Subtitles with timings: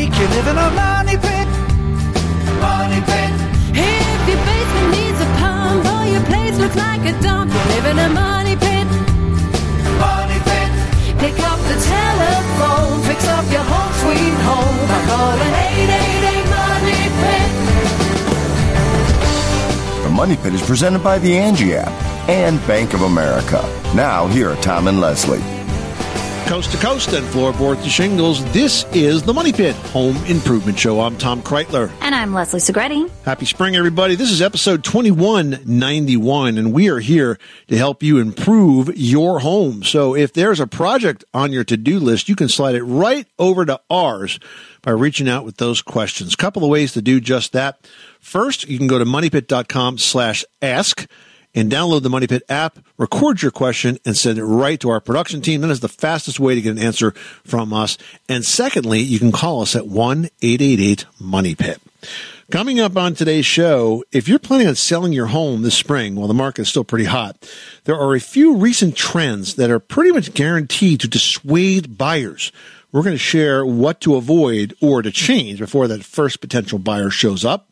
[0.00, 1.48] make you live in a money pit.
[2.64, 3.32] Money pit.
[3.76, 7.86] If your basement needs a pump or your place looks like a dump, you live
[7.92, 8.86] in a money pit.
[10.04, 10.70] Money pit.
[11.22, 17.50] Pick up the telephone, fix up your home sweet home by calling 888 Money Pit.
[20.04, 21.92] The Money Pit is presented by the Angie app
[22.26, 23.60] and Bank of America.
[23.94, 25.59] Now, here are Tom and Leslie.
[26.50, 31.00] Coast to coast and floorboard to shingles, this is the Money Pit Home Improvement Show.
[31.00, 31.92] I'm Tom Kraeutler.
[32.00, 33.08] And I'm Leslie Segrete.
[33.24, 34.16] Happy spring, everybody.
[34.16, 39.84] This is episode 2191, and we are here to help you improve your home.
[39.84, 43.28] So if there's a project on your to do list, you can slide it right
[43.38, 44.40] over to ours
[44.82, 46.34] by reaching out with those questions.
[46.34, 47.88] Couple of ways to do just that.
[48.18, 51.08] First, you can go to moneypit.com slash ask
[51.54, 55.00] and download the Money Pit app, record your question, and send it right to our
[55.00, 55.60] production team.
[55.60, 57.12] That is the fastest way to get an answer
[57.44, 57.98] from us.
[58.28, 61.80] And secondly, you can call us at 1 888 Money Pit.
[62.50, 66.26] Coming up on today's show, if you're planning on selling your home this spring while
[66.26, 67.36] the market is still pretty hot,
[67.84, 72.50] there are a few recent trends that are pretty much guaranteed to dissuade buyers.
[72.90, 77.08] We're going to share what to avoid or to change before that first potential buyer
[77.08, 77.69] shows up.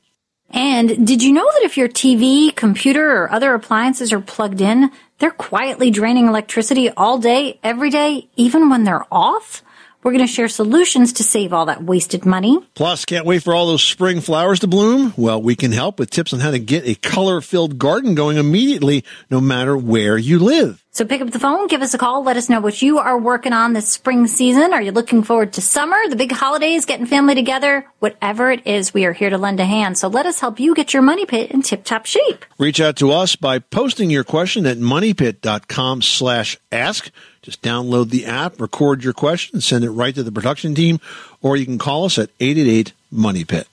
[0.50, 4.90] And did you know that if your TV, computer, or other appliances are plugged in,
[5.18, 9.62] they're quietly draining electricity all day, every day, even when they're off?
[10.02, 12.60] We're going to share solutions to save all that wasted money.
[12.74, 15.12] Plus, can't wait for all those spring flowers to bloom?
[15.16, 18.36] Well, we can help with tips on how to get a color filled garden going
[18.36, 20.82] immediately, no matter where you live.
[20.98, 23.16] So pick up the phone, give us a call, let us know what you are
[23.16, 24.72] working on this spring season.
[24.72, 27.86] Are you looking forward to summer, the big holidays, getting family together?
[28.00, 29.96] Whatever it is, we are here to lend a hand.
[29.96, 32.44] So let us help you get your money pit in tip top shape.
[32.58, 37.12] Reach out to us by posting your question at moneypit.com slash ask.
[37.42, 40.98] Just download the app, record your question, send it right to the production team,
[41.40, 43.68] or you can call us at 888 Money Pit.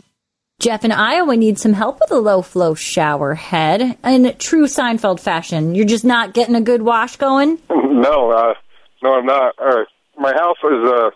[0.59, 5.19] Jeff in Iowa needs some help with a low flow shower head in true Seinfeld
[5.19, 5.75] fashion.
[5.75, 7.59] You're just not getting a good wash going?
[7.69, 8.53] No, uh,
[9.03, 9.53] no, I'm not.
[9.59, 9.83] Uh,
[10.17, 11.11] my house is a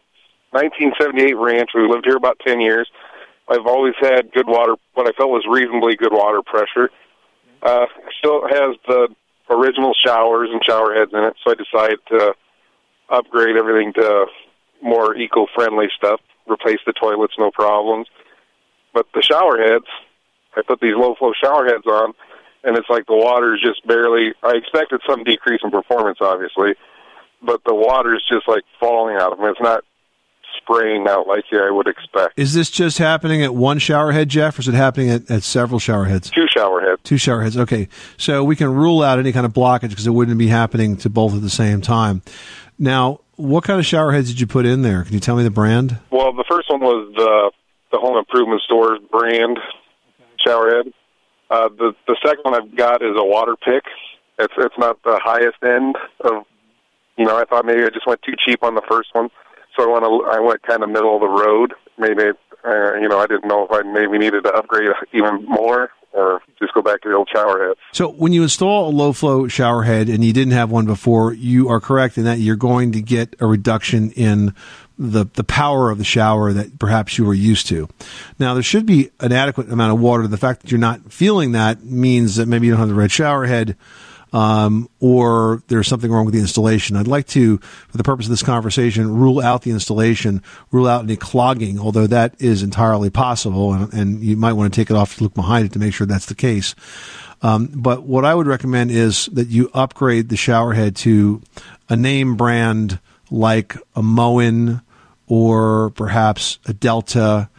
[0.52, 1.70] 1978 ranch.
[1.74, 2.90] We lived here about 10 years.
[3.48, 6.90] I've always had good water, what I felt was reasonably good water pressure.
[7.64, 7.86] Uh,
[8.20, 9.08] still has the
[9.50, 12.34] original showers and shower heads in it, so I decided to
[13.10, 14.26] upgrade everything to
[14.82, 16.20] more eco-friendly stuff.
[16.48, 18.08] Replace the toilets, no problems.
[18.94, 19.86] But the shower heads,
[20.56, 22.14] I put these low-flow shower heads on,
[22.64, 24.34] and it's like the water is just barely.
[24.44, 26.74] I expected some decrease in performance, obviously,
[27.42, 29.48] but the water is just like falling out of them.
[29.48, 29.84] It's not
[30.58, 32.38] spraying out like I would expect.
[32.38, 35.44] Is this just happening at one shower head, Jeff, or is it happening at, at
[35.44, 36.30] several shower heads?
[36.30, 37.02] Two shower heads.
[37.04, 37.58] Two shower heads.
[37.58, 37.88] Okay.
[38.18, 41.10] So we can rule out any kind of blockage because it wouldn't be happening to
[41.10, 42.22] both at the same time.
[42.78, 45.04] Now, what kind of shower heads did you put in there?
[45.04, 45.98] Can you tell me the brand?
[46.12, 47.52] Well, the first one was the
[47.92, 49.60] the home improvement store's brand
[50.46, 50.94] shower head.
[51.50, 53.82] Uh, the the second one I've got is a Waterpik.
[54.38, 56.46] It's it's not the highest end of.
[57.18, 59.30] You know, I thought maybe I just went too cheap on the first one,
[59.76, 61.74] so I went a, I went kind of middle of the road.
[61.98, 62.32] Maybe
[62.66, 66.42] uh, you know I didn't know if I maybe needed to upgrade even more or
[66.60, 67.78] just go back to the old shower head.
[67.94, 71.34] So when you install a low flow shower head and you didn't have one before,
[71.34, 74.54] you are correct in that you're going to get a reduction in
[74.98, 77.88] the the power of the shower that perhaps you were used to.
[78.38, 80.28] Now there should be an adequate amount of water.
[80.28, 83.10] The fact that you're not feeling that means that maybe you don't have the right
[83.10, 83.78] shower head.
[84.32, 86.96] Um, or there's something wrong with the installation.
[86.96, 91.04] I'd like to, for the purpose of this conversation, rule out the installation, rule out
[91.04, 94.96] any clogging, although that is entirely possible, and, and you might want to take it
[94.96, 96.76] off to look behind it to make sure that's the case.
[97.42, 101.42] Um, but what I would recommend is that you upgrade the shower head to
[101.88, 103.00] a name brand
[103.32, 104.82] like a Moen
[105.26, 107.50] or perhaps a Delta,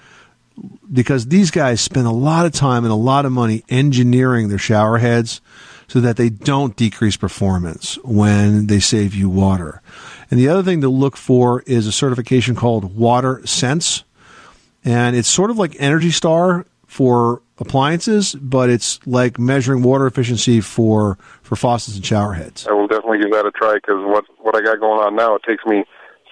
[0.92, 4.58] because these guys spend a lot of time and a lot of money engineering their
[4.58, 5.40] shower heads
[5.90, 9.82] so that they don't decrease performance when they save you water.
[10.30, 14.04] And the other thing to look for is a certification called WaterSense.
[14.84, 20.60] And it's sort of like Energy Star for appliances, but it's like measuring water efficiency
[20.60, 22.68] for, for faucets and shower heads.
[22.68, 25.34] I will definitely give that a try because what what I got going on now
[25.34, 25.82] it takes me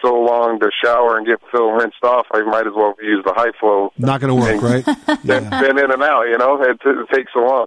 [0.00, 2.28] so long to shower and get Phil rinsed off.
[2.32, 3.92] I might as well use the high flow.
[3.98, 4.84] Not going to work, right?
[5.26, 6.62] Been, been in and out, you know.
[6.62, 7.66] It, it takes so long.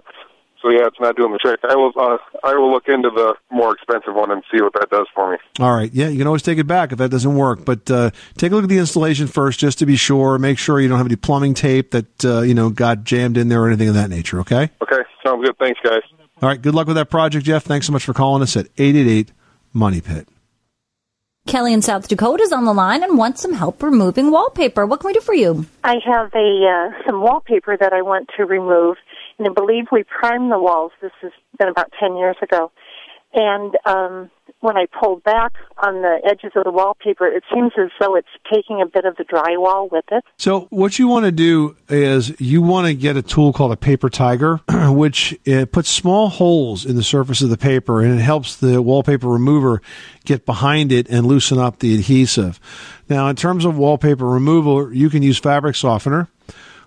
[0.62, 1.60] So yeah, it's not doing the trick.
[1.68, 4.90] I will uh, I will look into the more expensive one and see what that
[4.90, 5.38] does for me.
[5.58, 5.92] All right.
[5.92, 7.64] Yeah, you can always take it back if that doesn't work.
[7.64, 10.38] But uh, take a look at the installation first, just to be sure.
[10.38, 13.48] Make sure you don't have any plumbing tape that uh, you know got jammed in
[13.48, 14.38] there or anything of that nature.
[14.40, 14.70] Okay.
[14.80, 15.58] Okay, sounds good.
[15.58, 16.02] Thanks, guys.
[16.40, 16.62] All right.
[16.62, 17.64] Good luck with that project, Jeff.
[17.64, 19.32] Thanks so much for calling us at eight eight eight
[19.72, 20.28] Money Pit.
[21.46, 24.86] Kelly in South Dakota is on the line and wants some help removing wallpaper.
[24.86, 25.66] What can we do for you?
[25.82, 28.96] I have a uh, some wallpaper that I want to remove,
[29.44, 30.92] and I believe we primed the walls.
[31.00, 32.70] This has been about ten years ago,
[33.34, 34.30] and um,
[34.60, 38.28] when I pulled back on the edges of the wallpaper, it seems as though it's
[38.52, 40.22] taking a bit of the drywall with it.
[40.36, 43.76] So what you want to do is you want to get a tool called a
[43.76, 48.22] paper tiger, which it puts small holes in the surface of the paper and it
[48.22, 49.82] helps the wallpaper remover
[50.24, 52.60] get behind it and loosen up the adhesive.
[53.08, 56.28] Now, in terms of wallpaper removal, you can use fabric softener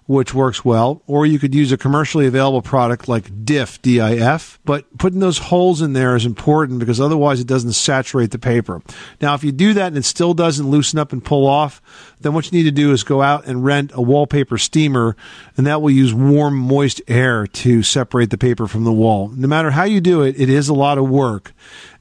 [0.07, 4.59] which works well, or you could use a commercially available product like DIF, D-I-F.
[4.63, 8.83] But putting those holes in there is important because otherwise it doesn't saturate the paper.
[9.19, 11.81] Now, if you do that and it still doesn't loosen up and pull off,
[12.21, 15.15] then what you need to do is go out and rent a wallpaper steamer,
[15.57, 19.29] and that will use warm, moist air to separate the paper from the wall.
[19.29, 21.51] No matter how you do it, it is a lot of work.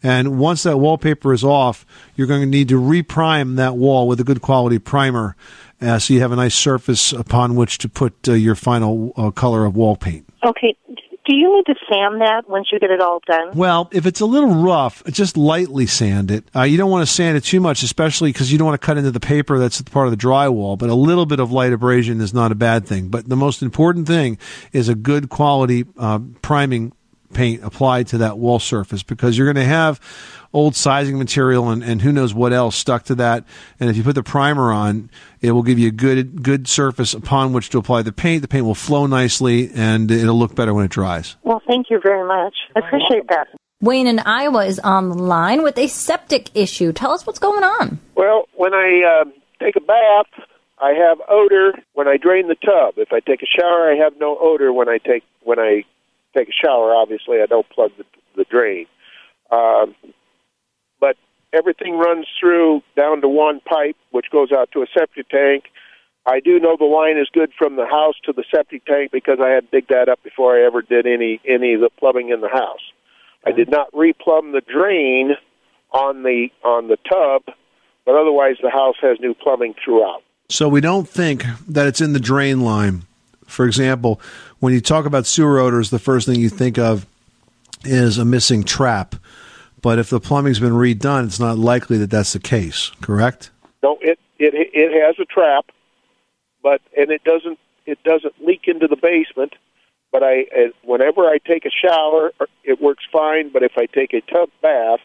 [0.03, 1.87] And once that wallpaper is off,
[2.17, 5.35] you're going to need to reprime that wall with a good quality primer
[5.85, 9.31] uh, so you have a nice surface upon which to put uh, your final uh,
[9.31, 10.29] color of wall paint.
[10.45, 10.77] Okay.
[11.27, 13.57] Do you need to sand that once you get it all done?
[13.57, 16.45] Well, if it's a little rough, just lightly sand it.
[16.55, 18.85] Uh, you don't want to sand it too much, especially because you don't want to
[18.85, 20.77] cut into the paper that's part of the drywall.
[20.77, 23.09] But a little bit of light abrasion is not a bad thing.
[23.09, 24.37] But the most important thing
[24.75, 26.93] is a good quality uh, priming
[27.35, 30.01] paint applied to that wall surface because you're going to have
[30.53, 33.45] old sizing material and, and who knows what else stuck to that.
[33.81, 35.11] And if you put the primer on,
[35.41, 38.43] it will give you a good good surface upon which to apply the paint.
[38.43, 41.37] The paint will flow nicely and it'll look better when it dries.
[41.43, 42.55] Well, thank you very much.
[42.77, 43.49] I appreciate that.
[43.81, 46.93] Wayne in Iowa is on the line with a septic issue.
[46.93, 47.99] Tell us what's going on.
[48.15, 49.25] Well, when I uh,
[49.63, 50.47] take a bath,
[50.79, 52.95] I have odor when I drain the tub.
[52.97, 55.85] If I take a shower, I have no odor when I take when I
[56.37, 56.95] take a shower.
[56.95, 58.05] Obviously, I don't plug the,
[58.37, 58.87] the drain.
[59.51, 59.95] Um,
[61.01, 61.17] but
[61.53, 65.65] everything runs through down to one pipe, which goes out to a septic tank.
[66.27, 69.39] I do know the line is good from the house to the septic tank because
[69.43, 72.31] I had to dig that up before I ever did any any of the plumbing
[72.31, 72.81] in the house.
[73.47, 75.33] I did not replumb the drain
[75.93, 77.55] on the on the tub,
[78.07, 80.23] but otherwise the house has new plumbing throughout.
[80.49, 83.03] So we don't think that it's in the drain line.
[83.55, 84.21] For example,
[84.59, 87.07] when you talk about sewer odors, the first thing you think of
[87.85, 89.15] is a missing trap.
[89.81, 92.91] But if the plumbing's been redone, it's not likely that that's the case.
[93.01, 93.51] Correct?
[93.83, 95.67] No, it it it has a trap,
[96.63, 99.55] but and it doesn't it doesn't leak into the basement.
[100.11, 102.33] But I uh, whenever I take a shower,
[102.65, 103.51] it works fine.
[103.51, 105.01] But if I take a tub bath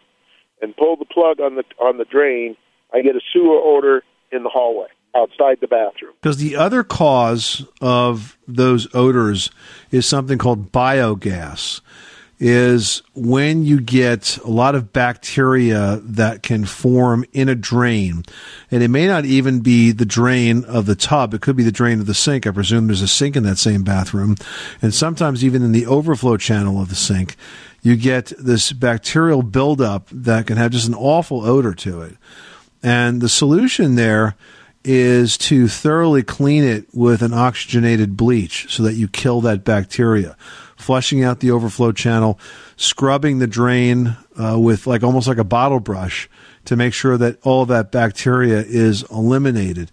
[0.62, 2.56] and pull the plug on the on the drain,
[2.94, 6.14] I get a sewer odor in the hallway outside the bathroom.
[6.22, 9.50] Because the other cause of those odors
[9.92, 11.82] is something called biogas.
[12.42, 18.24] Is when you get a lot of bacteria that can form in a drain.
[18.72, 21.34] And it may not even be the drain of the tub.
[21.34, 22.48] It could be the drain of the sink.
[22.48, 24.38] I presume there's a sink in that same bathroom.
[24.82, 27.36] And sometimes even in the overflow channel of the sink,
[27.82, 32.16] you get this bacterial buildup that can have just an awful odor to it.
[32.82, 34.38] And the solution there
[34.84, 40.38] is to thoroughly clean it with an oxygenated bleach so that you kill that bacteria.
[40.78, 42.40] Flushing out the overflow channel,
[42.78, 46.30] scrubbing the drain uh, with like almost like a bottle brush
[46.66, 49.92] to make sure that all that bacteria is eliminated.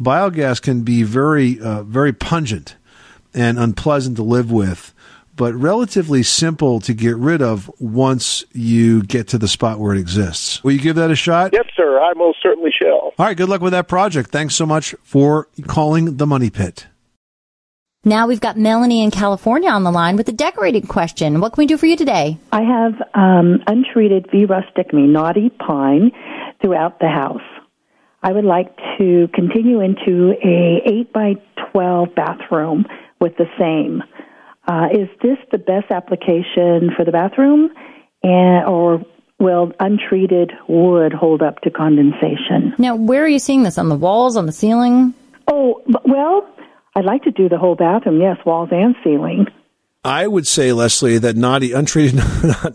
[0.00, 2.76] Biogas can be very, uh, very pungent
[3.32, 4.92] and unpleasant to live with,
[5.36, 9.98] but relatively simple to get rid of once you get to the spot where it
[9.98, 10.64] exists.
[10.64, 11.52] Will you give that a shot?
[11.52, 12.00] Yes, sir.
[12.00, 13.12] I most certainly shall.
[13.18, 14.30] All right, good luck with that project.
[14.30, 16.86] Thanks so much for calling the Money Pit.
[18.04, 21.40] Now we've got Melanie in California on the line with a decorating question.
[21.40, 22.38] What can we do for you today?
[22.52, 24.46] I have um, untreated V.
[24.46, 26.12] rusticum, knotty pine,
[26.62, 27.42] throughout the house.
[28.22, 31.34] I would like to continue into a 8 by
[31.72, 32.86] 12 bathroom
[33.20, 34.02] with the same.
[34.66, 37.70] Uh, is this the best application for the bathroom,
[38.22, 39.00] and, or
[39.38, 42.74] will untreated wood hold up to condensation?
[42.78, 43.78] Now, where are you seeing this?
[43.78, 45.14] On the walls, on the ceiling?
[45.46, 46.48] Oh, well,
[46.96, 49.46] I'd like to do the whole bathroom, yes, walls and ceiling.
[50.04, 52.22] I would say, Leslie, that knotty, untreated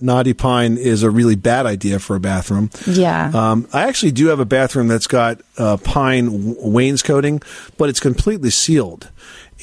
[0.01, 2.69] knotty pine is a really bad idea for a bathroom.
[2.85, 3.31] Yeah.
[3.33, 7.41] Um, I actually do have a bathroom that's got uh, pine w- wainscoting,
[7.77, 9.09] but it's completely sealed.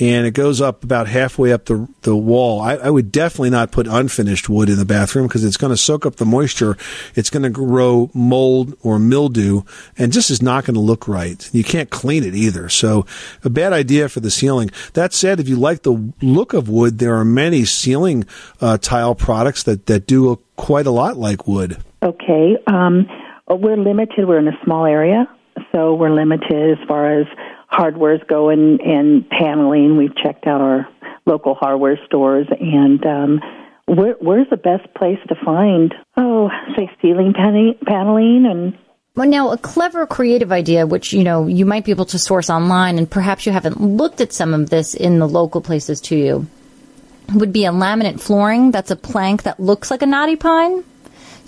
[0.00, 2.61] And it goes up about halfway up the the wall.
[2.61, 5.76] I, I would definitely not put unfinished wood in the bathroom because it's going to
[5.76, 6.76] soak up the moisture.
[7.14, 9.62] It's going to grow mold or mildew,
[9.97, 11.49] and just is not going to look right.
[11.52, 12.69] You can't clean it either.
[12.69, 13.07] So,
[13.43, 14.71] a bad idea for the ceiling.
[14.93, 18.25] That said, if you like the look of wood, there are many ceiling
[18.61, 21.83] uh, tile products that that do look quite a lot like wood.
[22.02, 22.57] Okay.
[22.67, 23.07] Um,
[23.49, 24.28] we're limited.
[24.28, 25.26] We're in a small area,
[25.73, 27.26] so we're limited as far as
[27.71, 29.97] hardwares go and, and paneling.
[29.97, 30.89] We've checked out our
[31.27, 33.41] local hardware stores, and um,
[33.87, 35.95] where, where's the best place to find?
[36.17, 38.79] Oh, say ceiling paneling and
[39.15, 42.51] Well, now a clever creative idea, which you know you might be able to source
[42.51, 46.17] online, and perhaps you haven't looked at some of this in the local places to
[46.17, 46.47] you,
[47.35, 50.83] would be a laminate flooring that's a plank that looks like a knotty pine,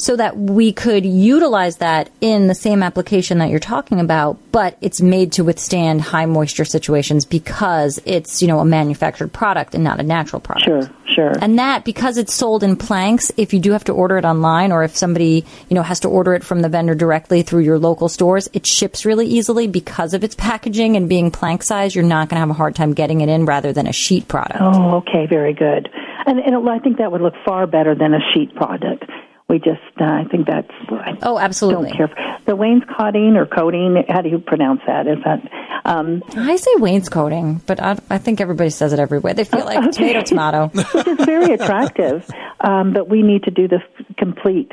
[0.00, 4.78] so that we could utilize that in the same application that you're talking about, but
[4.80, 9.84] it's made to withstand high moisture situations because it's you know a manufactured product and
[9.84, 10.64] not a natural product.
[10.64, 11.32] Sure, sure.
[11.38, 14.72] And that, because it's sold in planks, if you do have to order it online
[14.72, 17.78] or if somebody, you know, has to order it from the vendor directly through your
[17.78, 21.94] local stores, it ships really easily because of its packaging and being plank size.
[21.94, 24.28] You're not going to have a hard time getting it in rather than a sheet
[24.28, 24.60] product.
[24.60, 25.90] Oh, okay, very good.
[26.26, 29.04] And, and I think that would look far better than a sheet product.
[29.50, 30.70] We just, uh, I think that's.
[30.90, 31.88] I oh, absolutely.
[31.88, 32.38] Don't care.
[32.46, 35.08] The wainscoting or coating, how do you pronounce that?
[35.08, 35.40] Is that?
[35.84, 39.34] Um, I say wainscoting, but I, I think everybody says it everywhere.
[39.34, 40.22] They feel like Okay.
[40.22, 40.68] tomato, tomato.
[40.94, 42.30] which is very attractive,
[42.60, 43.80] um, but we need to do the
[44.16, 44.70] complete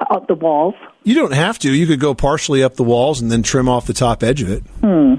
[0.00, 0.74] uh, the walls.
[1.02, 1.70] You don't have to.
[1.70, 4.50] You could go partially up the walls and then trim off the top edge of
[4.50, 4.62] it.
[4.80, 5.14] Hmm.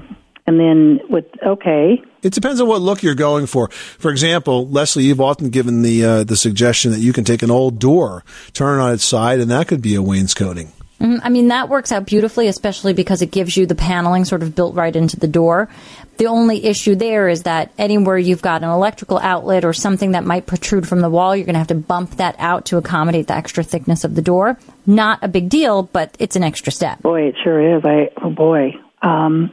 [0.46, 3.68] And then with okay, It depends on what look you're going for.
[3.70, 7.50] For example, Leslie, you've often given the uh, the suggestion that you can take an
[7.50, 10.72] old door, turn it on its side, and that could be a wainscoting.
[11.00, 11.20] Mhm.
[11.22, 14.54] I mean, that works out beautifully, especially because it gives you the paneling sort of
[14.54, 15.68] built right into the door.
[16.16, 20.24] The only issue there is that anywhere you've got an electrical outlet or something that
[20.24, 23.26] might protrude from the wall, you're going to have to bump that out to accommodate
[23.26, 24.56] the extra thickness of the door.
[24.86, 27.02] Not a big deal, but it's an extra step.
[27.02, 27.84] boy, it sure is.
[27.84, 28.76] I oh boy.
[29.02, 29.50] Um,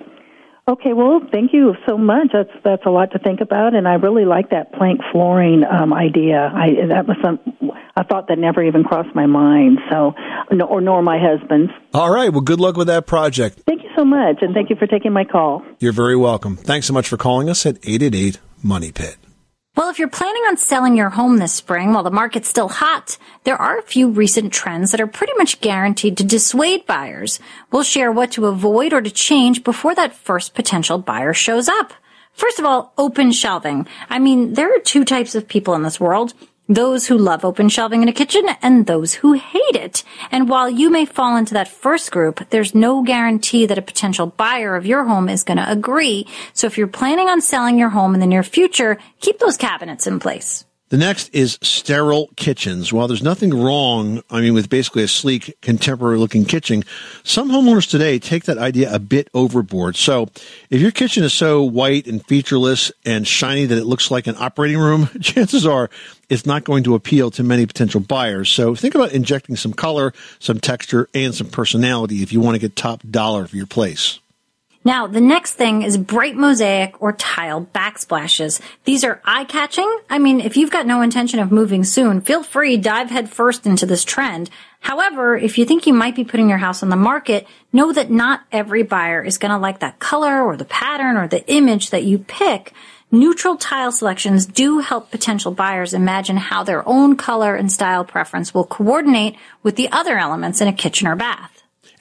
[0.68, 2.30] okay, well, thank you so much.
[2.34, 5.94] That's that's a lot to think about, and I really like that plank flooring um,
[5.94, 6.52] idea.
[6.54, 7.40] I that was some
[7.96, 9.80] a thought that never even crossed my mind.
[9.92, 10.14] So,
[10.68, 11.72] or nor my husband's.
[11.94, 12.32] All right.
[12.32, 13.62] Well, good luck with that project.
[13.66, 15.64] Thank you so much, and thank you for taking my call.
[15.80, 16.58] You're very welcome.
[16.58, 19.18] Thanks so much for calling us at 888 Money Pit.
[19.76, 23.18] Well, if you're planning on selling your home this spring while the market's still hot,
[23.44, 27.40] there are a few recent trends that are pretty much guaranteed to dissuade buyers.
[27.72, 31.92] We'll share what to avoid or to change before that first potential buyer shows up.
[32.34, 33.88] First of all, open shelving.
[34.12, 36.36] I mean, there are two types of people in this world.
[36.70, 40.06] Those who love open shelving in a kitchen and those who hate it.
[40.32, 44.28] And while you may fall into that first group, there's no guarantee that a potential
[44.28, 46.26] buyer of your home is going to agree.
[46.54, 50.08] So if you're planning on selling your home in the near future, keep those cabinets
[50.08, 50.64] in place.
[50.94, 52.94] The next is sterile kitchens.
[52.94, 56.84] While there's nothing wrong, I mean, with basically a sleek, contemporary looking kitchen,
[57.24, 59.96] some homeowners today take that idea a bit overboard.
[59.96, 60.28] So
[60.70, 64.36] if your kitchen is so white and featureless and shiny that it looks like an
[64.38, 65.90] operating room, chances are
[66.30, 68.50] it's not going to appeal to many potential buyers.
[68.50, 72.60] So think about injecting some color, some texture, and some personality if you want to
[72.60, 74.20] get top dollar for your place.
[74.86, 78.60] Now, the next thing is bright mosaic or tile backsplashes.
[78.84, 79.90] These are eye catching.
[80.10, 83.86] I mean, if you've got no intention of moving soon, feel free, dive headfirst into
[83.86, 84.50] this trend.
[84.82, 88.12] However, if you think you might be putting your house on the market, know that
[88.12, 91.92] not every buyer is going to like that color or the pattern or the image
[91.92, 92.74] that you pick.
[93.14, 98.56] Neutral tile selections do help potential buyers imagine how their own color and style preference
[98.56, 101.53] will coordinate with the other elements in a kitchen or bath.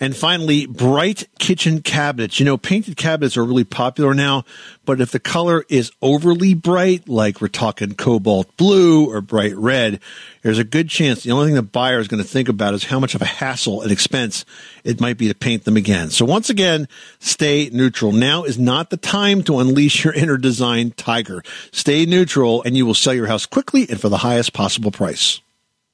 [0.02, 2.40] And finally, bright kitchen cabinets.
[2.40, 4.44] You know, painted cabinets are really popular now,
[4.84, 10.00] but if the color is overly bright, like we're talking cobalt blue or bright red,
[10.42, 12.82] there's a good chance the only thing the buyer is going to think about is
[12.82, 14.44] how much of a hassle and expense
[14.82, 16.10] it might be to paint them again.
[16.10, 16.88] So once again,
[17.20, 18.10] stay neutral.
[18.10, 21.44] Now is not the time to unleash your inner design tiger.
[21.70, 25.40] Stay neutral and you will sell your house quickly and for the highest possible price.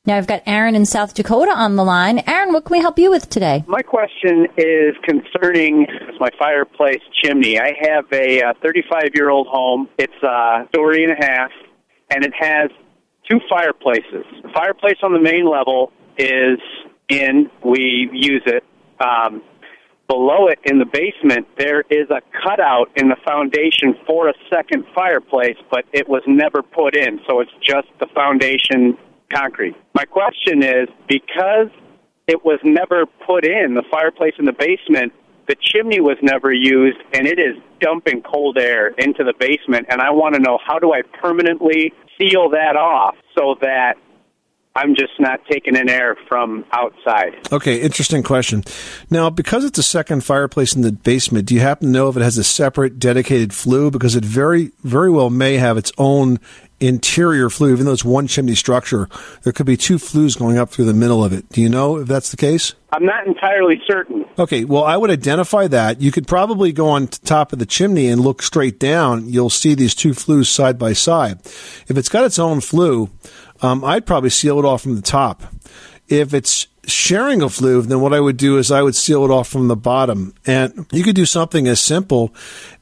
[0.08, 2.22] Now I've got Aaron in South Dakota on the line.
[2.26, 3.62] Aaron, what can we help you with today?
[3.66, 5.86] My question is concerning
[6.18, 7.60] my fireplace chimney.
[7.60, 9.86] I have a 35 year old home.
[9.98, 11.50] It's a story and a half,
[12.08, 12.70] and it has
[13.30, 14.24] two fireplaces.
[14.42, 16.58] The fireplace on the main level is
[17.10, 18.64] in, we use it.
[19.00, 19.42] Um,
[20.08, 24.86] below it in the basement, there is a cutout in the foundation for a second
[24.94, 28.96] fireplace, but it was never put in, so it's just the foundation
[29.32, 29.74] concrete.
[29.94, 31.68] My question is because
[32.26, 35.12] it was never put in, the fireplace in the basement,
[35.48, 39.86] the chimney was never used, and it is dumping cold air into the basement.
[39.88, 43.94] And I want to know how do I permanently seal that off so that
[44.76, 47.32] I'm just not taking in air from outside.
[47.50, 48.62] Okay, interesting question.
[49.10, 52.16] Now, because it's a second fireplace in the basement, do you happen to know if
[52.16, 53.90] it has a separate dedicated flue?
[53.90, 56.38] Because it very, very well may have its own
[56.80, 59.08] interior flue, even though it's one chimney structure,
[59.42, 61.48] there could be two flues going up through the middle of it.
[61.50, 62.74] Do you know if that's the case?
[62.92, 64.24] I'm not entirely certain.
[64.38, 66.00] Okay, well, I would identify that.
[66.00, 69.28] You could probably go on top of the chimney and look straight down.
[69.28, 71.40] You'll see these two flues side by side.
[71.88, 73.10] If it's got its own flue,
[73.60, 75.42] um, I'd probably seal it off from the top.
[76.08, 79.30] If it's sharing a flue, then what I would do is I would seal it
[79.30, 80.34] off from the bottom.
[80.46, 82.34] And you could do something as simple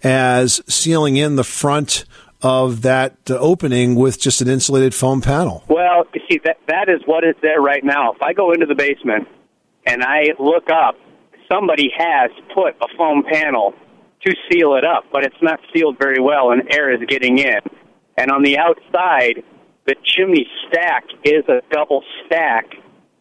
[0.04, 2.04] as sealing in the front
[2.42, 5.64] of that uh, opening with just an insulated foam panel.
[5.68, 8.12] Well, you see, that that is what is there right now.
[8.12, 9.28] If I go into the basement
[9.86, 10.96] and I look up,
[11.50, 13.74] somebody has put a foam panel
[14.24, 17.60] to seal it up, but it's not sealed very well, and air is getting in.
[18.16, 19.44] And on the outside,
[19.86, 22.66] the chimney stack is a double stack,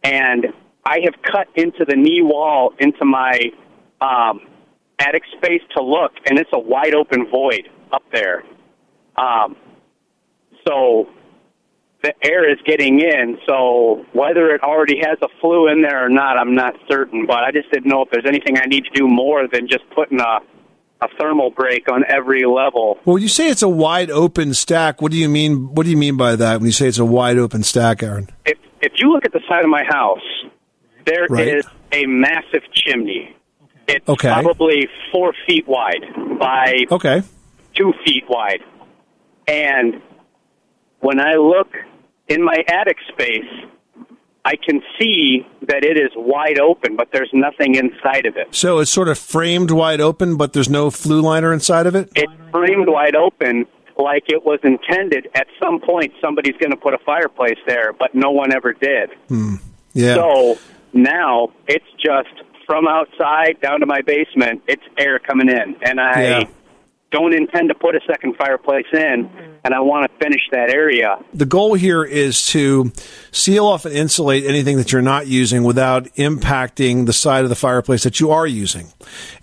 [0.03, 0.47] and
[0.83, 3.39] I have cut into the knee wall into my
[4.01, 4.41] um,
[4.99, 8.43] attic space to look, and it's a wide open void up there.
[9.17, 9.55] Um,
[10.67, 11.07] so
[12.03, 13.37] the air is getting in.
[13.47, 17.25] So whether it already has a flue in there or not, I'm not certain.
[17.25, 19.83] But I just didn't know if there's anything I need to do more than just
[19.95, 20.39] putting a
[21.01, 22.97] a thermal break on every level.
[23.03, 25.75] Well, you say it's a wide open stack, what do you mean?
[25.75, 28.29] What do you mean by that when you say it's a wide open stack, Aaron?
[28.45, 30.23] If if you look at the side of my house,
[31.05, 31.65] there is Right.
[31.91, 33.35] a massive chimney.
[33.89, 34.29] It's Okay.
[34.29, 36.05] probably four feet wide
[36.39, 37.21] by Okay.
[37.75, 38.63] two feet wide.
[39.47, 40.01] And
[40.99, 41.71] when I look
[42.27, 43.45] in my attic space,
[44.43, 48.47] I can see that it is wide open, but there's nothing inside of it.
[48.51, 52.11] So it's sort of framed wide open, but there's no flue liner inside of it.
[52.15, 53.65] It's framed wide open
[53.97, 55.29] like it was intended.
[55.33, 59.09] At some point, somebody's going to put a fireplace there, but no one ever did.
[59.29, 59.55] Hmm.
[59.93, 60.15] Yeah.
[60.15, 60.59] So
[60.93, 62.29] now it's just
[62.67, 65.75] from outside down to my basement, it's air coming in.
[65.81, 66.43] And I Yeah.
[67.15, 69.29] Don't intend to put a second fireplace in,
[69.63, 71.17] and I want to finish that area.
[71.33, 72.91] the goal here is to
[73.31, 77.55] seal off and insulate anything that you're not using without impacting the side of the
[77.55, 78.87] fireplace that you are using.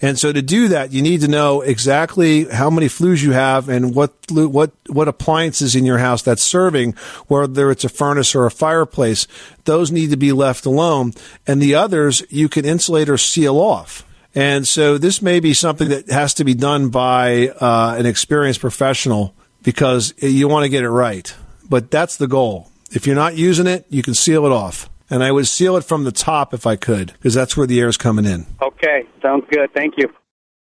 [0.03, 3.71] And so to do that, you need to know exactly how many flues you have
[3.71, 6.93] and what what what appliances in your house that's serving,
[7.29, 9.27] whether it's a furnace or a fireplace.
[9.65, 11.15] Those need to be left alone,
[11.47, 14.05] and the others you can insulate or seal off.
[14.35, 18.61] And so this may be something that has to be done by uh, an experienced
[18.61, 21.35] professional because you want to get it right.
[21.69, 22.71] But that's the goal.
[22.91, 24.89] If you're not using it, you can seal it off.
[25.11, 27.79] And I would seal it from the top if I could, because that's where the
[27.81, 28.47] air is coming in.
[28.63, 29.71] Okay, sounds good.
[29.75, 30.09] Thank you.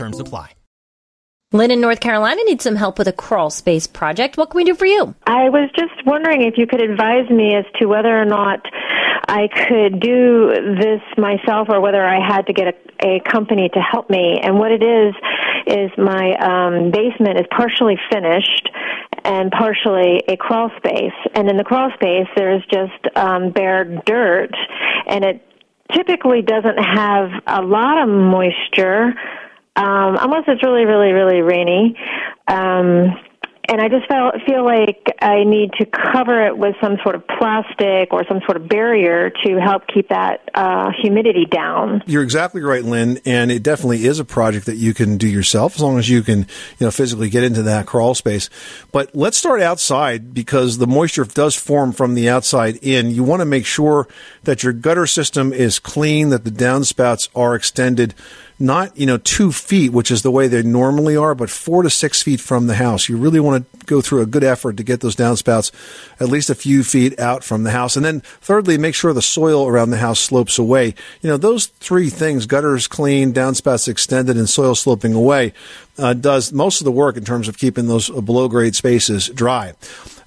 [0.00, 0.54] Terms apply.
[1.52, 4.38] Lynn in North Carolina needs some help with a crawl space project.
[4.38, 5.14] What can we do for you?
[5.26, 8.60] I was just wondering if you could advise me as to whether or not
[9.28, 13.80] I could do this myself or whether I had to get a, a company to
[13.80, 14.40] help me.
[14.42, 15.14] And what it is,
[15.66, 18.70] is my um, basement is partially finished
[19.24, 21.18] and partially a crawl space.
[21.34, 24.54] And in the crawl space, there's just um, bare dirt,
[25.06, 25.46] and it
[25.92, 29.12] typically doesn't have a lot of moisture
[29.76, 31.96] um, unless it's really, really, really rainy.
[32.48, 33.16] Um,
[33.70, 37.22] and I just felt, feel like I need to cover it with some sort of
[37.38, 42.02] plastic or some sort of barrier to help keep that uh, humidity down.
[42.06, 45.76] You're exactly right, Lynn, and it definitely is a project that you can do yourself
[45.76, 48.50] as long as you can, you know, physically get into that crawl space.
[48.90, 53.12] But let's start outside because the moisture does form from the outside in.
[53.12, 54.08] You want to make sure
[54.42, 58.14] that your gutter system is clean, that the downspouts are extended
[58.60, 61.90] not you know two feet, which is the way they normally are, but four to
[61.90, 63.08] six feet from the house.
[63.08, 65.72] You really want to go through a good effort to get those downspouts
[66.20, 69.22] at least a few feet out from the house, and then thirdly, make sure the
[69.22, 70.94] soil around the house slopes away.
[71.22, 75.54] You know those three things: gutters clean, downspouts extended, and soil sloping away.
[75.98, 79.74] Uh, does most of the work in terms of keeping those below grade spaces dry.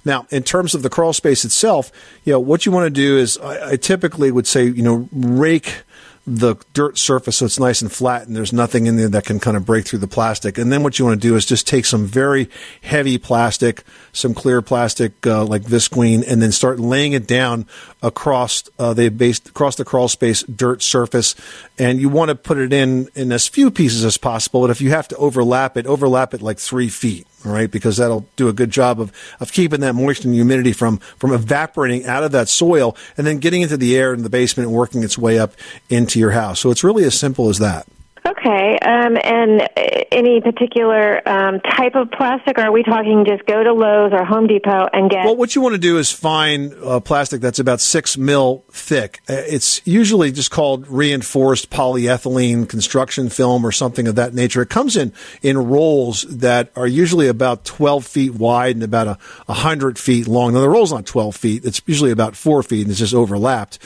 [0.04, 1.90] Now, in terms of the crawl space itself,
[2.24, 5.08] you know what you want to do is I, I typically would say you know
[5.12, 5.82] rake
[6.26, 9.38] the dirt surface so it's nice and flat and there's nothing in there that can
[9.38, 10.56] kind of break through the plastic.
[10.56, 12.48] And then what you want to do is just take some very
[12.82, 13.82] heavy plastic,
[14.12, 17.66] some clear plastic uh, like visqueen, and then start laying it down
[18.02, 21.34] across uh, the base, across the crawl space dirt surface.
[21.78, 24.62] And you want to put it in in as few pieces as possible.
[24.62, 27.26] But if you have to overlap it, overlap it like three feet.
[27.44, 30.72] All right, because that'll do a good job of, of keeping that moisture and humidity
[30.72, 34.30] from, from evaporating out of that soil and then getting into the air in the
[34.30, 35.52] basement and working its way up
[35.90, 36.60] into your house.
[36.60, 37.86] So it's really as simple as that.
[38.26, 39.66] Okay, um, and uh,
[40.10, 42.58] any particular um, type of plastic?
[42.58, 45.26] Or are we talking just go to Lowe's or Home Depot and get?
[45.26, 49.20] Well, what you want to do is find uh, plastic that's about six mil thick.
[49.28, 54.62] Uh, It's usually just called reinforced polyethylene construction film or something of that nature.
[54.62, 59.18] It comes in in rolls that are usually about 12 feet wide and about a
[59.46, 60.54] 100 feet long.
[60.54, 61.64] Now, the roll's not 12 feet.
[61.66, 63.78] It's usually about four feet and it's just overlapped.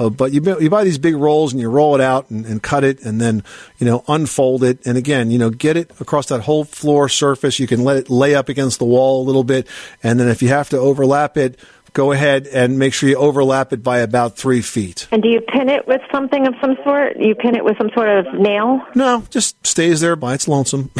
[0.00, 2.62] Uh, but you, you buy these big rolls and you roll it out and, and
[2.62, 3.44] cut it and then,
[3.78, 4.86] you know, unfold it.
[4.86, 7.58] And again, you know, get it across that whole floor surface.
[7.58, 9.66] You can let it lay up against the wall a little bit.
[10.02, 11.58] And then if you have to overlap it,
[11.92, 15.06] go ahead and make sure you overlap it by about three feet.
[15.12, 17.18] and do you pin it with something of some sort?
[17.18, 18.80] You pin it with some sort of nail?
[18.94, 20.90] No, just stays there by its lonesome.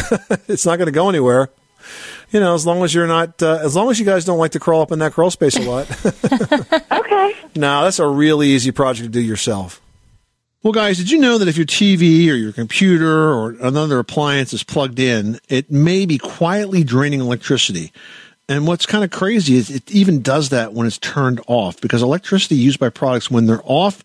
[0.46, 1.48] it's not going to go anywhere.
[2.30, 4.52] You know, as long as you're not, uh, as long as you guys don't like
[4.52, 5.88] to crawl up in that crawl space a lot.
[6.92, 7.34] okay.
[7.56, 9.80] No, that's a really easy project to do yourself.
[10.62, 14.52] Well, guys, did you know that if your TV or your computer or another appliance
[14.52, 17.92] is plugged in, it may be quietly draining electricity?
[18.48, 22.02] And what's kind of crazy is it even does that when it's turned off because
[22.02, 24.04] electricity used by products when they're off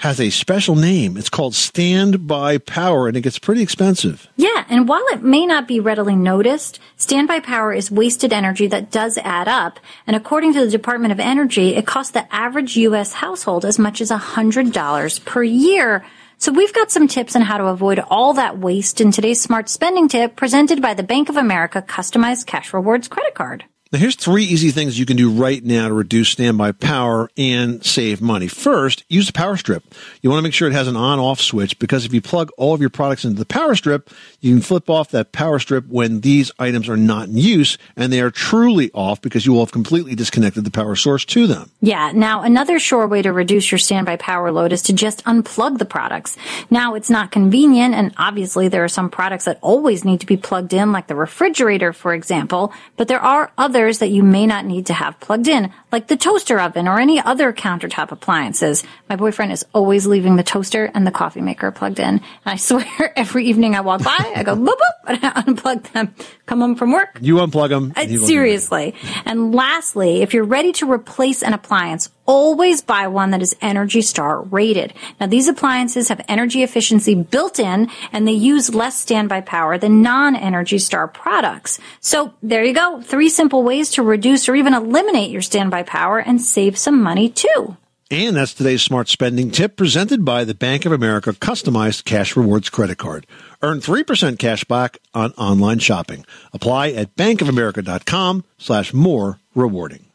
[0.00, 1.18] has a special name.
[1.18, 4.26] It's called standby power and it gets pretty expensive.
[4.36, 8.90] Yeah, and while it may not be readily noticed, standby power is wasted energy that
[8.90, 9.78] does add up.
[10.06, 13.12] And according to the Department of Energy, it costs the average U.S.
[13.12, 16.02] household as much as $100 per year.
[16.38, 19.68] So we've got some tips on how to avoid all that waste in today's smart
[19.68, 23.64] spending tip presented by the Bank of America customized cash rewards credit card.
[23.92, 27.84] Now, here's three easy things you can do right now to reduce standby power and
[27.84, 28.46] save money.
[28.46, 29.82] First, use a power strip.
[30.22, 32.52] You want to make sure it has an on off switch because if you plug
[32.56, 34.08] all of your products into the power strip,
[34.40, 38.12] you can flip off that power strip when these items are not in use and
[38.12, 41.70] they are truly off because you will have completely disconnected the power source to them.
[41.80, 42.12] Yeah.
[42.12, 45.84] Now, another sure way to reduce your standby power load is to just unplug the
[45.84, 46.36] products.
[46.70, 50.36] Now, it's not convenient, and obviously there are some products that always need to be
[50.36, 54.64] plugged in, like the refrigerator, for example, but there are others that you may not
[54.64, 58.84] need to have plugged in, like the toaster oven or any other countertop appliances.
[59.08, 62.06] My boyfriend is always leaving the toaster and the coffee maker plugged in.
[62.08, 65.92] And I swear every evening I walk by, I go boop boop, and I unplug
[65.92, 66.14] them,
[66.46, 67.92] come home from work, You unplug them.
[67.96, 68.94] uh, Seriously.
[69.24, 74.02] And lastly, if you're ready to replace an appliance, always buy one that is Energy
[74.02, 74.92] Star rated.
[75.20, 80.02] Now, these appliances have energy efficiency built in and they use less standby power than
[80.02, 81.80] non-Energy Star products.
[82.00, 83.02] So there you go.
[83.02, 87.28] Three simple ways to reduce or even eliminate your standby power and save some money
[87.28, 87.76] too.
[88.10, 92.68] And that's today's smart spending tip presented by the Bank of America customized cash rewards
[92.68, 93.24] credit card.
[93.62, 96.24] Earn 3% cash back on online shopping.
[96.52, 100.06] Apply at bankofamerica.com slash more rewarding.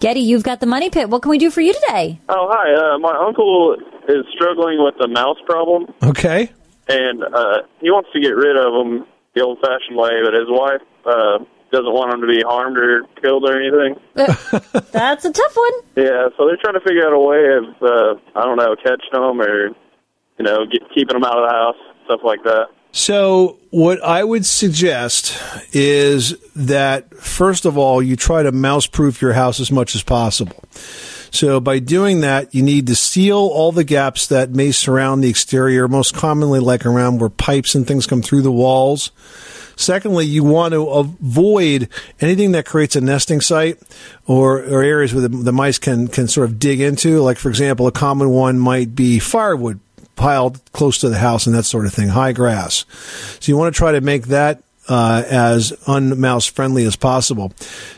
[0.00, 1.08] Geddie, you've got the money pit.
[1.10, 2.18] What can we do for you today?
[2.28, 2.74] Oh, hi.
[2.74, 3.76] Uh, my uncle
[4.08, 6.50] is struggling with a mouse problem, Okay.
[6.88, 9.06] and uh, he wants to get rid of them
[9.36, 11.38] the old-fashioned way, but his wife uh,
[11.72, 13.98] doesn't want them to be harmed or killed or anything.
[14.92, 15.72] That's a tough one.
[15.96, 19.12] Yeah, so they're trying to figure out a way of, uh, I don't know, catching
[19.12, 19.68] them or,
[20.38, 22.66] you know, get, keeping them out of the house, stuff like that.
[22.94, 25.38] So, what I would suggest
[25.72, 30.02] is that, first of all, you try to mouse proof your house as much as
[30.02, 30.62] possible.
[31.30, 35.30] So, by doing that, you need to seal all the gaps that may surround the
[35.30, 39.10] exterior, most commonly like around where pipes and things come through the walls.
[39.76, 41.88] Secondly, you want to avoid
[42.20, 43.80] anything that creates a nesting site
[44.26, 47.20] or, or areas where the, the mice can, can sort of dig into.
[47.20, 49.80] Like, for example, a common one might be firewood
[50.16, 52.84] piled close to the house and that sort of thing, high grass.
[53.40, 57.52] So you want to try to make that uh, as unmouse friendly as possible.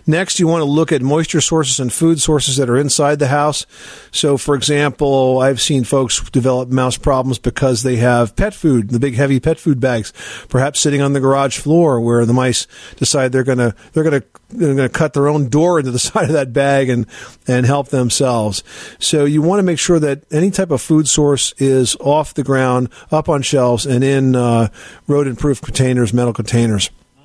[0.07, 3.29] Next, you want to look at moisture sources and food sources that are inside the
[3.29, 3.67] house.
[4.11, 9.01] So, for example, I've seen folks develop mouse problems because they have pet food, the
[9.01, 10.13] big heavy pet food bags,
[10.49, 12.67] perhaps sitting on the garage floor where the mice
[12.97, 15.91] decide they're going to they're going to they're going to cut their own door into
[15.91, 17.07] the side of that bag and
[17.47, 18.63] and help themselves.
[18.99, 22.45] So you want to make sure that any type of food source is off the
[22.45, 24.69] ground, up on shelves, and in uh,
[25.07, 26.74] rodent-proof containers, metal containers.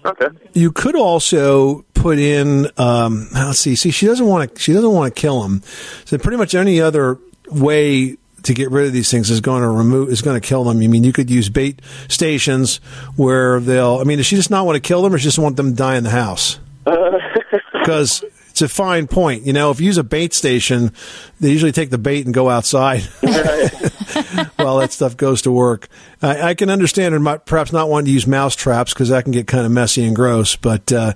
[0.05, 0.27] Okay.
[0.53, 2.67] You could also put in.
[2.77, 3.75] Um, let's see.
[3.75, 4.61] See, she doesn't want to.
[4.61, 5.61] She doesn't want to kill them.
[6.05, 7.17] So pretty much any other
[7.51, 10.63] way to get rid of these things is going to remove is going to kill
[10.63, 10.77] them.
[10.77, 12.77] I mean, you could use bait stations
[13.15, 13.97] where they'll.
[13.99, 15.71] I mean, does she just not want to kill them, or she just want them
[15.71, 16.59] to die in the house?
[17.71, 18.23] Because
[18.61, 19.45] it's a fine point.
[19.45, 20.91] You know, if you use a bait station,
[21.39, 23.01] they usually take the bait and go outside
[24.57, 25.87] while that stuff goes to work.
[26.21, 29.31] I, I can understand and perhaps not wanting to use mouse traps because that can
[29.31, 30.57] get kind of messy and gross.
[30.57, 31.13] But uh,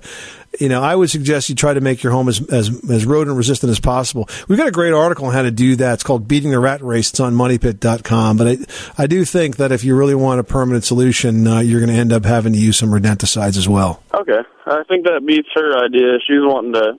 [0.58, 3.36] you know, I would suggest you try to make your home as as, as rodent
[3.36, 4.28] resistant as possible.
[4.48, 5.94] We've got a great article on how to do that.
[5.94, 8.36] It's called "Beating the Rat Race." It's on MoneyPit.com.
[8.38, 8.56] But I,
[9.02, 11.98] I do think that if you really want a permanent solution, uh, you're going to
[11.98, 14.02] end up having to use some rodenticides as well.
[14.14, 16.18] Okay, I think that beats her idea.
[16.26, 16.98] She's wanting to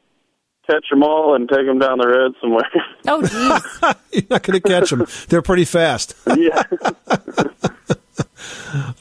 [0.68, 2.70] catch them all and take them down the road somewhere.
[3.08, 3.94] Oh, geez.
[4.12, 5.06] You're not going to catch them.
[5.30, 6.16] They're pretty fast.
[6.36, 6.64] yeah.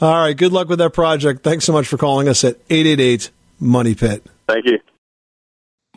[0.00, 0.37] All right.
[0.37, 1.42] Good luck with that project.
[1.42, 4.27] Thanks so much for calling us at 888 Money Pit.
[4.46, 4.79] Thank you.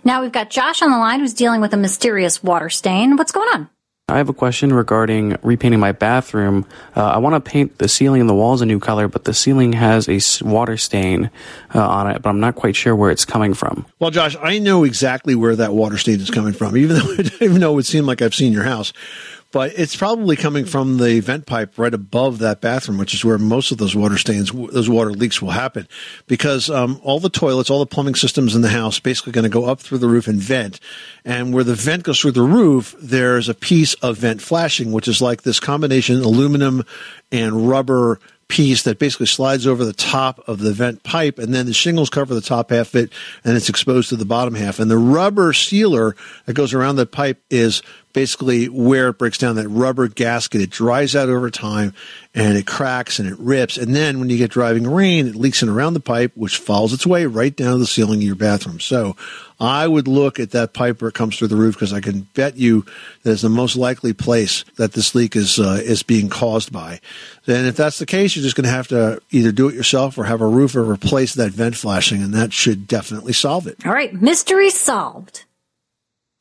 [0.06, 3.18] Now we've got Josh on the line who's dealing with a mysterious water stain.
[3.18, 3.70] What's going on?
[4.10, 6.66] I have a question regarding repainting my bathroom.
[6.96, 9.34] Uh, I want to paint the ceiling and the walls a new color, but the
[9.34, 11.30] ceiling has a water stain
[11.76, 13.86] uh, on it, but I'm not quite sure where it's coming from.
[14.00, 17.60] Well, Josh, I know exactly where that water stain is coming from, even though, even
[17.60, 18.94] though it would seem like I've seen your house.
[19.52, 23.38] But it's probably coming from the vent pipe right above that bathroom, which is where
[23.38, 25.88] most of those water stains, those water leaks will happen.
[26.28, 29.50] Because um, all the toilets, all the plumbing systems in the house basically going to
[29.50, 30.80] go up through the roof and vent.
[31.24, 35.08] And where the vent goes through the roof, there's a piece of vent flashing, which
[35.08, 36.84] is like this combination aluminum
[37.32, 41.66] and rubber piece that basically slides over the top of the vent pipe and then
[41.66, 43.12] the shingles cover the top half of it
[43.44, 47.12] and it's exposed to the bottom half and the rubber sealer that goes around that
[47.12, 47.82] pipe is
[48.18, 51.94] basically where it breaks down that rubber gasket it dries out over time
[52.34, 55.62] and it cracks and it rips and then when you get driving rain it leaks
[55.62, 58.36] in around the pipe which follows its way right down to the ceiling of your
[58.36, 59.16] bathroom so
[59.60, 62.22] I would look at that pipe where it comes through the roof because I can
[62.34, 62.86] bet you
[63.22, 67.02] that is the most likely place that this leak is uh, is being caused by.
[67.46, 70.16] Then, if that's the case, you're just going to have to either do it yourself
[70.18, 73.84] or have a roofer replace that vent flashing, and that should definitely solve it.
[73.84, 75.46] All right, mystery solved.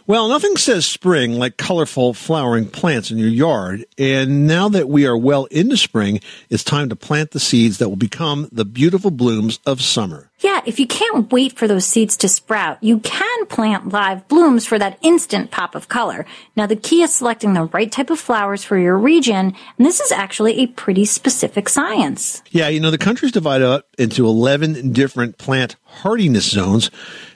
[0.09, 3.85] Well, nothing says spring like colorful flowering plants in your yard.
[3.99, 7.89] And now that we are well into spring, it's time to plant the seeds that
[7.89, 10.31] will become the beautiful blooms of summer.
[10.41, 14.65] Yeah, if you can't wait for those seeds to sprout, you can plant live blooms
[14.65, 16.25] for that instant pop of color.
[16.55, 19.99] Now, the key is selecting the right type of flowers for your region, and this
[19.99, 22.43] is actually a pretty specific science.
[22.51, 26.91] Yeah, you know, the country's divided up into 11 different plant hardiness zones,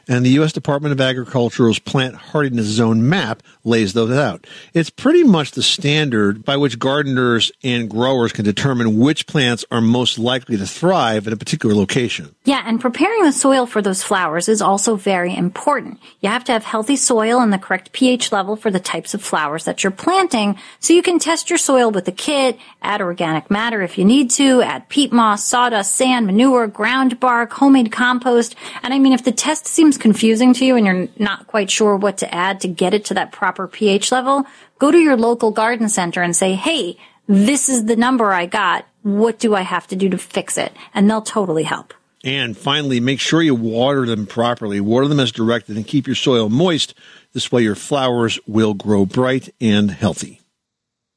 [0.08, 0.52] and the U.S.
[0.52, 4.44] Department of Agriculture's plant hardiness zone map lays those out.
[4.74, 9.80] It's pretty much the standard by which gardeners and growers can determine which plants are
[9.80, 12.34] most likely to thrive in a particular location.
[12.44, 16.00] Yeah, and preparing the soil for those flowers is also very important.
[16.20, 19.22] You have to have healthy soil and the correct pH level for the types of
[19.22, 23.48] flowers that you're planting, so you can test your soil with a kit, add organic
[23.50, 28.49] matter if you need to, add peat moss, sawdust, sand, manure, ground bark, homemade compost.
[28.82, 31.96] And I mean, if the test seems confusing to you and you're not quite sure
[31.96, 34.44] what to add to get it to that proper pH level,
[34.78, 38.86] go to your local garden center and say, hey, this is the number I got.
[39.02, 40.72] What do I have to do to fix it?
[40.94, 41.94] And they'll totally help.
[42.22, 44.80] And finally, make sure you water them properly.
[44.80, 46.94] Water them as directed and keep your soil moist.
[47.32, 50.39] This way your flowers will grow bright and healthy.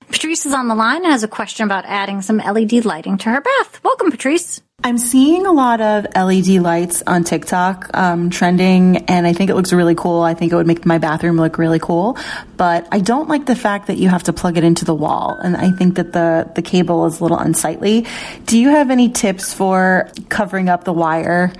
[0.09, 3.29] Patrice is on the line and has a question about adding some LED lighting to
[3.29, 3.83] her bath.
[3.83, 4.61] Welcome, Patrice.
[4.85, 9.55] I'm seeing a lot of LED lights on TikTok um, trending, and I think it
[9.55, 10.21] looks really cool.
[10.21, 12.17] I think it would make my bathroom look really cool.
[12.57, 15.37] But I don't like the fact that you have to plug it into the wall,
[15.41, 18.05] and I think that the the cable is a little unsightly.
[18.45, 21.53] Do you have any tips for covering up the wire?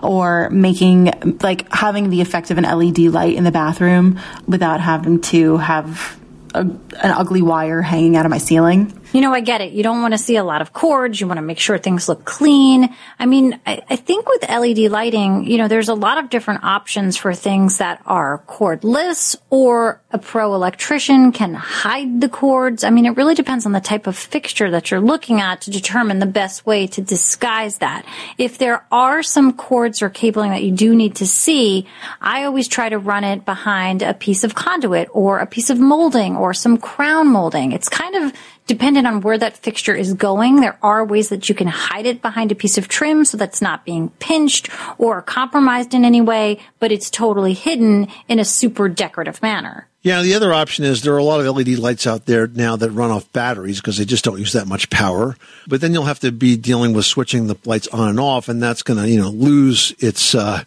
[0.00, 5.20] Or making, like, having the effect of an LED light in the bathroom without having
[5.22, 6.16] to have
[6.60, 8.92] an ugly wire hanging out of my ceiling.
[9.12, 9.72] You know, I get it.
[9.72, 11.18] You don't want to see a lot of cords.
[11.18, 12.94] You want to make sure things look clean.
[13.18, 16.62] I mean, I, I think with LED lighting, you know, there's a lot of different
[16.62, 22.84] options for things that are cordless or a pro electrician can hide the cords.
[22.84, 25.70] I mean, it really depends on the type of fixture that you're looking at to
[25.70, 28.04] determine the best way to disguise that.
[28.36, 31.86] If there are some cords or cabling that you do need to see,
[32.20, 35.78] I always try to run it behind a piece of conduit or a piece of
[35.78, 37.72] molding or some crown molding.
[37.72, 38.34] It's kind of
[38.68, 42.22] dependent on where that fixture is going, there are ways that you can hide it
[42.22, 46.60] behind a piece of trim so that's not being pinched or compromised in any way,
[46.78, 49.88] but it's totally hidden in a super decorative manner.
[50.02, 52.76] Yeah, the other option is there are a lot of LED lights out there now
[52.76, 55.36] that run off batteries because they just don't use that much power.
[55.66, 58.62] But then you'll have to be dealing with switching the lights on and off, and
[58.62, 60.62] that's going to you know lose its uh,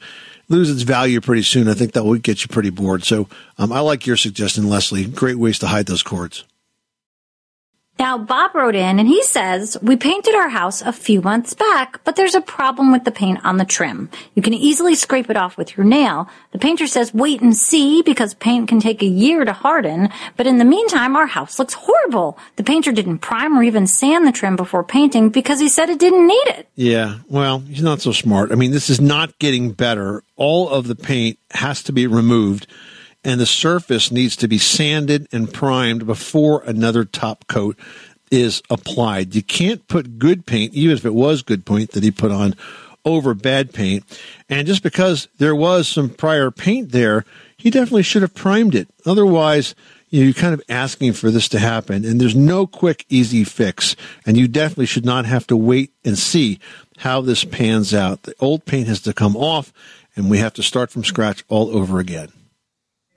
[0.50, 1.70] lose its value pretty soon.
[1.70, 3.04] I think that would get you pretty bored.
[3.04, 5.06] So um, I like your suggestion, Leslie.
[5.06, 6.44] Great ways to hide those cords.
[8.00, 12.04] Now, Bob wrote in and he says, We painted our house a few months back,
[12.04, 14.10] but there's a problem with the paint on the trim.
[14.34, 16.28] You can easily scrape it off with your nail.
[16.52, 20.48] The painter says, Wait and see, because paint can take a year to harden, but
[20.48, 22.40] in the meantime, our house looks horrible.
[22.56, 26.00] The painter didn't prime or even sand the trim before painting because he said it
[26.00, 26.68] didn't need it.
[26.76, 28.52] Yeah, well, he's not so smart.
[28.52, 30.24] I mean, this is not getting better.
[30.38, 32.66] All of the paint has to be removed,
[33.24, 37.78] and the surface needs to be sanded and primed before another top coat
[38.32, 39.36] is applied.
[39.36, 42.56] You can't put good paint, even if it was good paint that he put on,
[43.04, 44.04] over bad paint.
[44.50, 47.26] And just because there was some prior paint there,
[47.58, 48.88] he definitely should have primed it.
[49.06, 49.76] Otherwise,
[50.10, 53.96] you're kind of asking for this to happen, and there's no quick, easy fix.
[54.26, 56.60] And you definitely should not have to wait and see
[56.98, 58.24] how this pans out.
[58.24, 59.74] The old paint has to come off,
[60.16, 62.32] and we have to start from scratch all over again.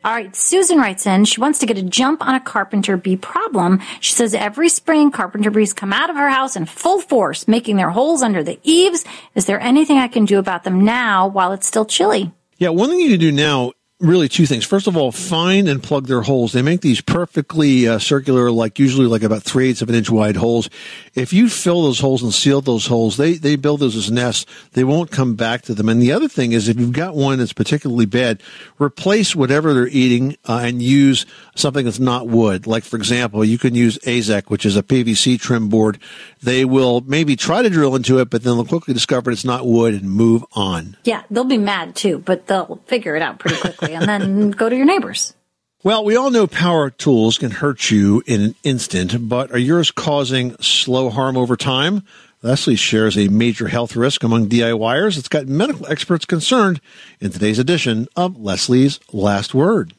[0.04, 1.24] All right, Susan writes in.
[1.24, 3.80] She wants to get a jump on a carpenter bee problem.
[4.00, 7.76] She says every spring carpenter bees come out of her house in full force, making
[7.76, 9.02] their holes under the eaves.
[9.34, 12.30] Is there anything I can do about them now while it's still chilly?
[12.58, 13.72] Yeah, one thing you can do now,
[14.04, 14.64] really two things.
[14.64, 16.52] First of all, find and plug their holes.
[16.52, 20.10] They make these perfectly uh, circular, like usually like about three eighths of an inch
[20.10, 20.68] wide holes.
[21.14, 24.46] If you fill those holes and seal those holes, they, they build those as nests.
[24.72, 25.88] They won't come back to them.
[25.88, 28.42] And the other thing is if you've got one that's particularly bad,
[28.78, 32.66] replace whatever they're eating uh, and use something that's not wood.
[32.66, 35.98] Like, for example, you can use AZEK, which is a PVC trim board.
[36.42, 39.66] They will maybe try to drill into it, but then they'll quickly discover it's not
[39.66, 40.96] wood and move on.
[41.04, 44.68] Yeah, they'll be mad too, but they'll figure it out pretty quickly and then go
[44.68, 45.34] to your neighbors.
[45.82, 49.90] Well, we all know power tools can hurt you in an instant, but are yours
[49.90, 52.04] causing slow harm over time?
[52.42, 55.18] Leslie shares a major health risk among DIYers.
[55.18, 56.80] It's got medical experts concerned
[57.20, 59.94] in today's edition of Leslie's Last Word.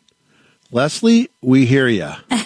[0.71, 2.11] Leslie, we hear you.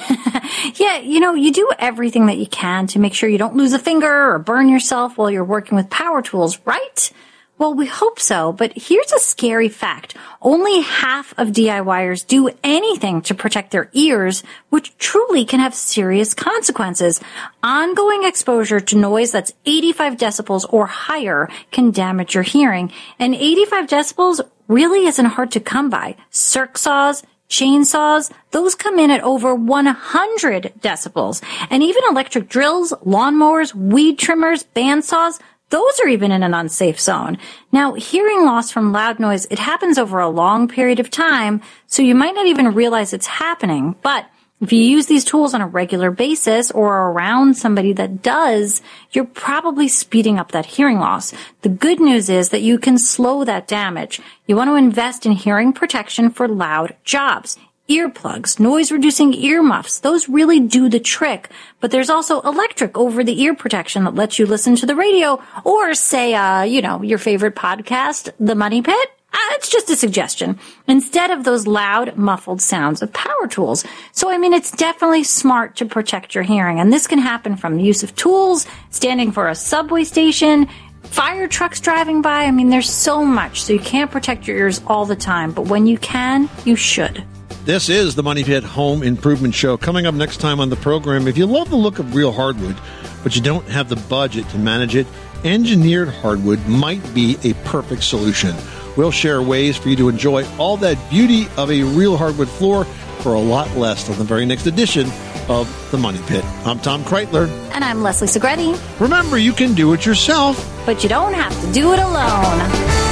[0.76, 3.74] Yeah, you know, you do everything that you can to make sure you don't lose
[3.74, 7.12] a finger or burn yourself while you're working with power tools, right?
[7.60, 10.16] Well, we hope so, but here's a scary fact.
[10.42, 16.34] Only half of DIYers do anything to protect their ears, which truly can have serious
[16.34, 17.20] consequences.
[17.62, 22.94] Ongoing exposure to noise that's 85 decibels or higher can damage your hearing.
[23.20, 26.16] And 85 decibels really isn't hard to come by.
[26.30, 31.44] Circ saws, chainsaws, those come in at over 100 decibels.
[31.70, 37.38] And even electric drills, lawnmowers, weed trimmers, bandsaws, those are even in an unsafe zone.
[37.72, 42.02] Now, hearing loss from loud noise, it happens over a long period of time, so
[42.02, 43.96] you might not even realize it's happening.
[44.02, 44.26] But
[44.62, 49.24] if you use these tools on a regular basis or around somebody that does, you're
[49.24, 51.34] probably speeding up that hearing loss.
[51.62, 54.20] The good news is that you can slow that damage.
[54.48, 57.58] You want to invest in hearing protection for loud jobs
[57.90, 60.00] earplugs, noise reducing earmuffs.
[60.00, 61.50] Those really do the trick.
[61.80, 65.42] But there's also electric over the ear protection that lets you listen to the radio
[65.66, 69.12] or say, uh, you know, your favorite podcast, The Money Pit.
[69.32, 70.60] Uh, it's just a suggestion.
[70.88, 73.86] Instead of those loud, muffled sounds of power tools.
[74.12, 76.80] So, I mean, it's definitely smart to protect your hearing.
[76.80, 80.68] And this can happen from the use of tools, standing for a subway station,
[81.04, 82.46] fire trucks driving by.
[82.46, 83.62] I mean, there's so much.
[83.62, 85.52] So you can't protect your ears all the time.
[85.52, 87.24] But when you can, you should.
[87.66, 89.78] This is the Money Pit Home Improvement Show.
[89.78, 92.76] Coming up next time on the program, if you love the look of real hardwood,
[93.22, 95.06] but you don't have the budget to manage it,
[95.44, 98.56] engineered hardwood might be a perfect solution.
[98.98, 102.86] We'll share ways for you to enjoy all that beauty of a real hardwood floor
[103.22, 105.08] for a lot less on the very next edition
[105.48, 106.44] of The Money Pit.
[106.66, 107.50] I'm Tom Kraeutler.
[107.74, 108.80] And I'm Leslie Segrete.
[109.00, 110.58] Remember, you can do it yourself.
[110.86, 113.09] But you don't have to do it alone.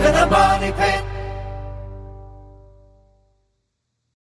[0.00, 0.69] In a body